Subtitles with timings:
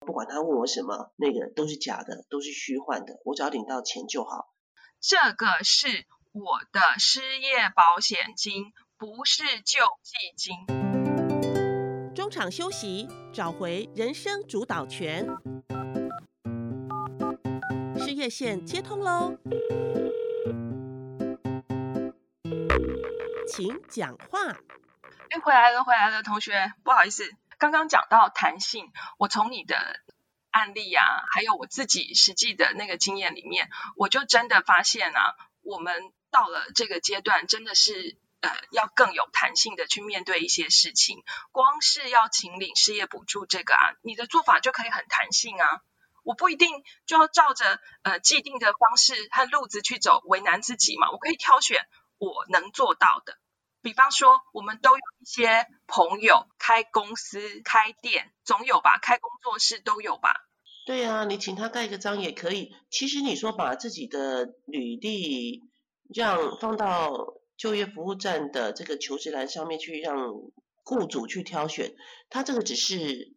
[0.00, 4.54] 不管他问我什么，那个都是假的，都是虚幻的，我只要领到钱就好。
[5.00, 10.54] 这个是我的失业保险金，不是救济金。
[12.14, 15.26] 中场休息，找回人生主导权。
[17.98, 19.36] 失业线接通喽，
[23.46, 24.48] 请讲话。
[25.30, 27.24] 哎，回来了，回来了，同学，不好意思，
[27.58, 30.00] 刚刚讲到弹性，我从你的
[30.50, 41.24] 案例啊，还有我自己实际的那个经验里面，我就真的发现啊，我们到了这个阶段，真的是呃，要更有弹性的去面对一些事情。
[41.50, 45.82] 光是要请领失业补助这个啊，你的做法就可以很弹性啊。
[46.22, 46.70] 我不一定
[47.06, 51.10] 就要照着呃既定的方式和路子去走，为难自己嘛。
[51.10, 51.82] 我可以挑选
[52.18, 53.36] 我能做到的。
[53.82, 58.98] 比方说，我们都有一些朋友开公司、开店，总有吧？
[58.98, 60.34] 开工作室都有吧？
[60.86, 62.74] 对啊，你请他盖个章也可以。
[62.90, 65.62] 其实你说把自己的履历
[66.12, 70.32] 这样放到就业服务站的这个求职栏上面去，让
[70.84, 71.94] 雇主去挑选，
[72.30, 73.34] 他这个只是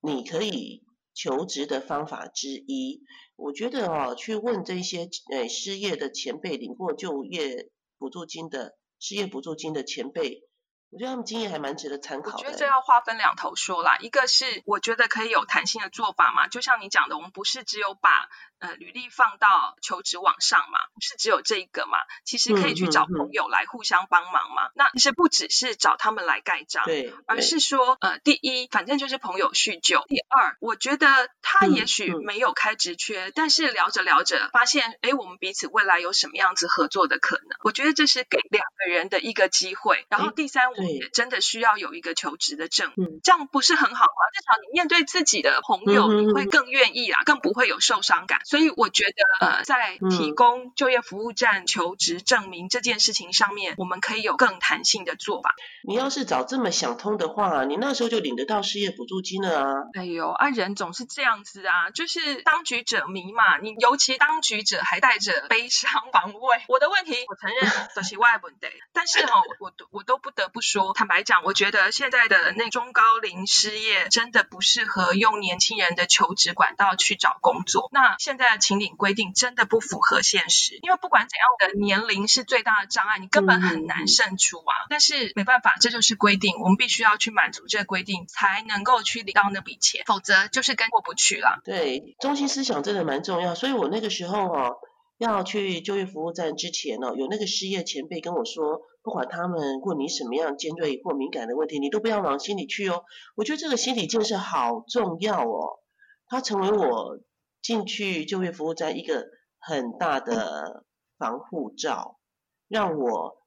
[0.00, 0.82] 你可以。
[1.16, 3.04] 求职的方法之一，
[3.36, 8.74] 我觉得哦，去问这些呃失业的前辈，领过就业补助金的
[9.06, 10.48] 失业补助金的前辈。
[10.94, 12.36] 我觉得他们经验还蛮值得参考的。
[12.36, 18.28] 我觉得这要划分两头说啦，一个是我觉得可以有弹性的做法嘛，就像你讲的，我们不是只有把
[18.60, 24.70] 呃履历放到求职网上嘛，不是只有这一个嘛，其实可以去找朋友来互相帮忙嘛。
[24.76, 37.58] 那其实不只是找他们来盖章，对，而是说呃，第一，反正就是朋友叙旧；第二，我觉得他也许没有开职缺，但是聊着聊着发现，哎，我们彼此未来有什么样子合作的可能？
[37.64, 40.06] 我觉得这是给两个人的一个机会。
[40.08, 40.83] 然后第三，我。
[40.92, 44.22] 也真的需要有一个求职的证，这样不是很好吗？
[44.34, 48.40] 至少你面对自己的朋友，你会更愿意啊，更不会有受伤感。
[48.44, 49.04] 所以我觉
[49.40, 55.54] 得，呃，在提供就业服务站求职证明这件事情上面，我们可以有更弹性的做法。
[55.86, 59.72] 你要是早这么想通的话，你那时候就领得到失业补助金了啊！
[59.94, 63.58] 哎呦，啊，人总是这样子啊，就是当局者迷嘛。
[63.58, 66.62] 你尤其当局者还带着悲伤防卫。
[66.68, 70.92] 我的问题，我承认 都是外问题，但是哈，我都我都不得不说。
[70.94, 77.88] 坦白讲，我觉得现在的那中高龄失业真的不适合用年轻人的求职管道去找工作。
[77.92, 84.74] 那现在的请领规定真的不符合现实，因为不管怎样的年龄是最大的障碍，你根本很难胜出啊。
[84.88, 91.60] 但是没办法，这就是规定，我们必须要去满足这个规定，才能够去领到那笔钱，否则就是跟过不去了。
[91.64, 94.76] 对，中心思想真的蛮重要，所以我那个时候哦，
[95.18, 98.80] 要去就业服务站之前哦，有那个失业前辈跟我说。
[99.04, 103.04] 不管他们问你什么样尖锐或敏感的问题，你都不要往心里去哦。
[103.36, 105.80] 我觉得这个心理建设好重要哦，
[106.26, 107.20] 它成为我
[107.60, 109.26] 进去就业服务站一个
[109.58, 110.86] 很大的
[111.18, 112.18] 防护罩，
[112.66, 113.42] 让我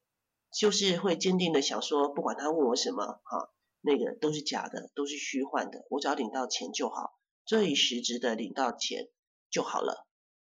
[0.55, 3.49] 就是会坚定的想说，不管他问我什么，哈，
[3.81, 9.07] 那个都是假的，都是虚幻的，我只要领到钱就好，最实质的领到钱
[9.49, 10.05] 就好了。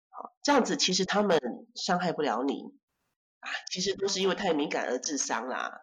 [0.09, 1.39] 好，这样子其实他们
[1.75, 2.73] 伤害不了你。
[3.71, 5.81] 其实都是因为太敏感而致伤啦。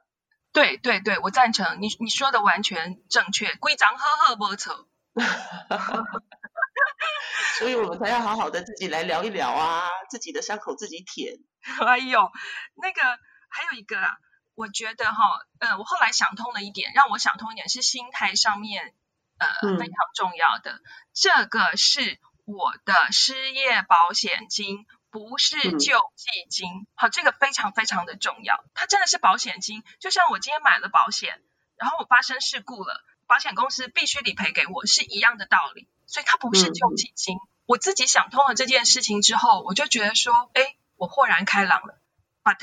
[0.53, 4.89] 对对对，我赞成你你说的完全正确，规章呵呵不错。
[7.59, 11.39] 所以我们才要好好的自己来聊一聊啊，自己的伤口自己舔。
[11.85, 12.31] 哎呦，
[12.75, 13.03] 那个
[13.49, 14.19] 还有一个啊，
[14.55, 18.95] 我觉得哈，呃，我后来想通了一点，让我想通一点是心态上面
[19.39, 19.49] 呃
[19.79, 20.81] 非常重要的。
[21.13, 24.87] 这个是我的失业保险金。
[25.15, 28.65] 不是救济金，好，这个非常非常的重要。
[28.75, 31.41] 它真的是保险金，就像我今天买了保险，
[31.77, 35.87] 然后我发生事故了，保险公司必须理赔给我，是一样的道理。
[36.07, 37.37] 所以它不是救济金。
[37.65, 41.97] 我自己想通了这件事情之后，我就觉得说，哎，我豁然开朗了。
[42.43, 42.59] But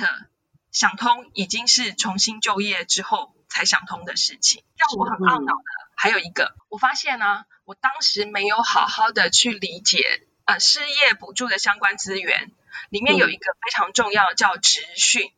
[0.71, 5.63] 想通已经是重新就业之后才想通的事情，让我很懊恼的
[5.95, 10.27] 还有一个，我发现呢，我当时没有好好的去理解。
[10.51, 12.51] 呃，失业补助的相关资源
[12.89, 15.31] 里面有一个非常重要，叫职训。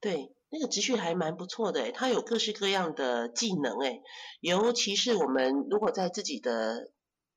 [0.00, 4.00] 对，那个职训还蛮不错的，它有各式各样的技能，哎，
[4.40, 6.90] 尤其是我们如果在自己的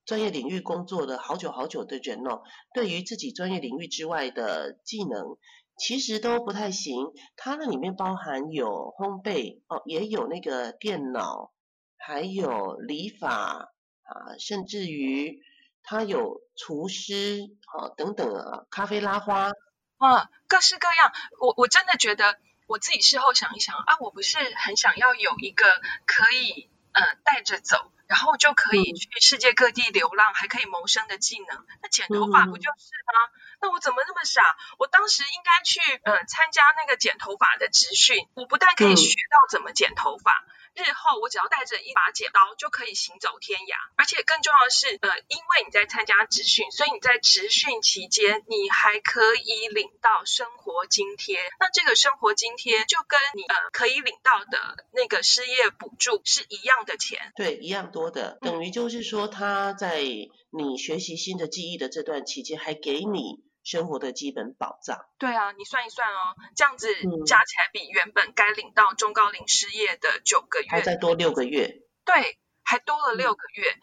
[0.06, 2.42] 专业领域工作了好久好久的人哦，
[2.72, 5.36] 对于自己专业领域之外的技能，
[5.76, 7.12] 其实都不太行。
[7.36, 11.52] 它那里面包含有烘焙哦，也有那个电脑，
[11.98, 13.68] 还有理发
[14.04, 15.42] 啊，甚至于。
[15.84, 19.50] 他有厨师，好等等啊，咖啡拉花，
[19.98, 21.12] 啊，各式各样。
[21.40, 25.66] 我我真的觉得，我自己事后想一想啊，我不是很想要有一个
[26.06, 33.30] 可以呃带着走，然后就可以去世界各地流浪，还可以谋生的技能，那剪头发不就是吗？
[33.60, 34.42] 那我怎么那么傻？
[34.78, 40.44] 我当时应该去呃参加那个剪头发的职训，我不但可以学到怎么剪头发。
[40.74, 51.38] 日后我只要带着一把剪刀就可以行走天涯，而且更重要的是，呃，因为你在参加职训，所以你在职训期间，你还可以领到生活津贴。
[51.60, 57.32] 那这个生活津贴就跟你呃可以领到的那个失业补助是一样的钱。
[57.36, 63.44] 对，一样多的，等于就是说他在你学习新的技艺的这段期间，还给你。
[63.64, 65.06] 生活的基本保障。
[65.18, 66.86] 对啊，你算一算哦，这样子
[67.26, 71.80] 加起来比原本该领到中高龄失业的九个月，还再多六个月。
[72.04, 73.76] 对，还多了六个月。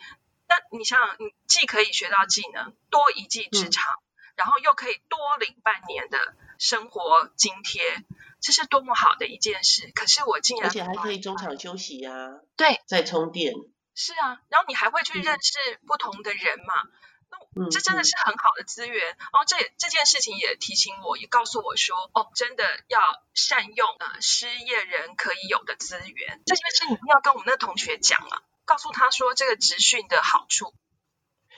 [0.48, 3.84] 那你想想，你既可以学到技能，多一技之长，
[4.36, 7.82] 然后又可以多领半年的生活津贴，
[8.40, 9.92] 这是多么好的一件事。
[9.96, 12.12] 可是我竟然，而且还可以中场休息呀。
[12.56, 13.54] 对，再充电。
[13.96, 16.84] 是啊，然后你还会去认识不同的人嘛。
[17.70, 23.00] 这真的是很好的资源，然后这这件事情也提醒我，也告诉我说，哦，真的要
[23.34, 26.42] 善用呃失业人可以有的资源。
[26.46, 30.74] 这件事你一定要跟我们那同学讲啊，告诉他说这个职训的好处。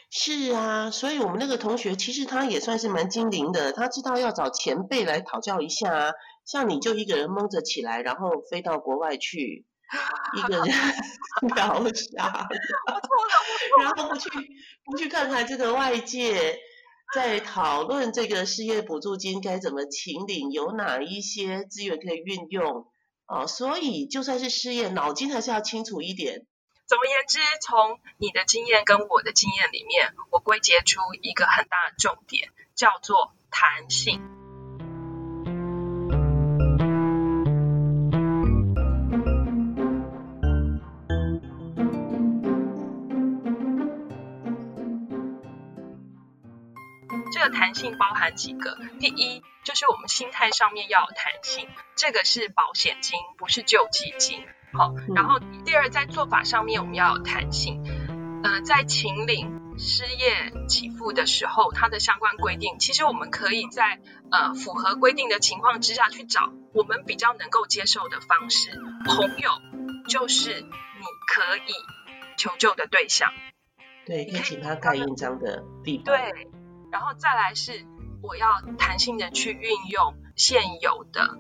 [0.10, 6.12] 是啊，所以我们那个同学其实他也算是蛮精灵的，他知道要找前辈来讨教一下啊。
[6.46, 9.66] 像你就一个人蒙着起来，然后飞到国外去。
[10.36, 10.66] 一个人
[11.56, 12.48] 搞傻，
[13.80, 14.30] 然后不去
[14.86, 16.60] 不去看看这个外界
[17.14, 22.88] 在讨论这个失业补助金该怎么请领，有哪一些资源可以运用
[23.28, 26.46] 哦，所以就算是失业，脑筋还是要清楚一点。
[26.86, 34.43] 总而言之，从你的经验跟我的经验里面，我归结出一个很大的重点，叫做弹性。
[47.54, 48.78] 弹性包含几个？
[49.00, 54.44] 第一，就是我们心态上面要有弹性，这个是保险金，不是救济金。
[54.74, 57.84] 好，然后第二，在做法上面我们要有弹性。
[58.44, 64.02] 呃，在秦岭失业给付的时候，它的相关规定，其实我们可以在
[64.32, 68.82] 呃符合规定的情况之下去找我们比较能够接受的方式。
[69.06, 69.52] 朋友
[70.10, 71.74] 就是你可以
[72.36, 73.32] 求救的对象。
[74.06, 76.06] 对，可以请他盖印章的地方。
[76.06, 76.48] 对。
[76.94, 77.88] 然后再来是，
[78.22, 81.40] 我要弹性的去运用现有的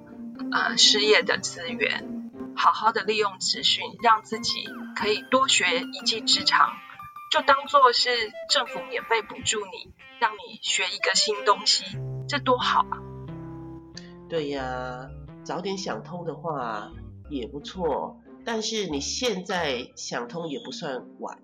[0.52, 4.66] 呃失业的资源，好好的利用资讯，让自己
[4.96, 6.72] 可以多学一技之长，
[7.32, 8.10] 就当做是
[8.50, 12.98] 政府免费补助你，让你学一个新东西，这多好啊！
[14.28, 15.08] 对呀，
[15.44, 16.92] 早点想通的话
[17.30, 21.38] 也不错，但是你现在想通也不算晚。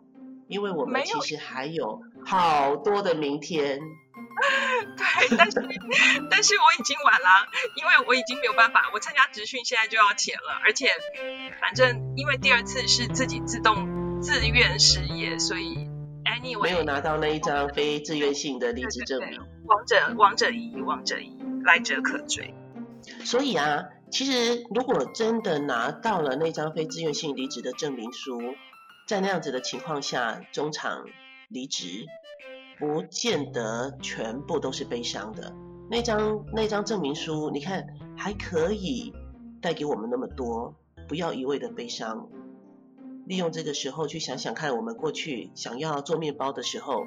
[0.47, 3.79] 因为我们其实还有好多的明天。
[4.95, 5.59] 对，但是
[6.31, 10.87] 但是我已经晚了，因为我已经没有办法，我参加职训现在就要钱了，而且
[11.59, 15.89] 反正因为第二次是自己自动自愿失业，所以
[16.23, 19.41] anyway 没有拿到那一张非自愿性的离职证明。
[19.65, 22.53] 王者王者一王者一来者可追。
[23.25, 28.39] 所以啊，其实如果真的拿到了那张非自愿性离职的证明书。
[29.07, 31.03] 在那样子的情况下，中场
[31.49, 32.05] 离职，
[32.77, 35.53] 不见得全部都是悲伤的。
[35.89, 39.11] 那张那张证明书，你看还可以
[39.61, 40.75] 带给我们那么多，
[41.07, 42.29] 不要一味的悲伤。
[43.25, 47.03] 利用这个时候去想想看，我们过去想要做面包的时候，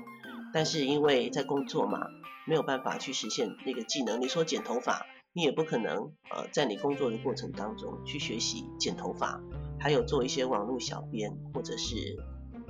[0.52, 2.00] 但是因为在工作嘛，
[2.46, 4.20] 没有办法去实现那个技能。
[4.20, 9.40] 你说剪头发，你也不可能呃在你工作的过程当中去学习剪头发。
[9.78, 12.16] 还有做一些网络小编，或者是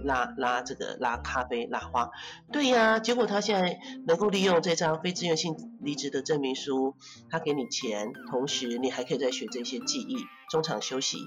[0.03, 2.11] 拉拉这个拉咖啡拉花，
[2.53, 2.99] 对呀。
[2.99, 6.95] 结果他现在能够利用这张非自愿性离职的证明书，
[7.31, 10.17] 他给你钱，同时你还可以再学这些技艺，
[10.51, 11.19] 中场休息，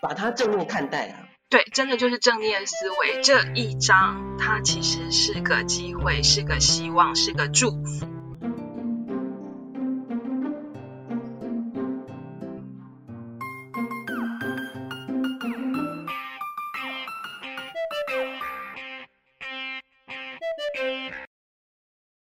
[0.00, 1.28] 把它正面看待啊。
[1.48, 3.22] 对，真的就是正面思维。
[3.22, 8.15] 这一张它其实是个机会，是个希望，是个祝福。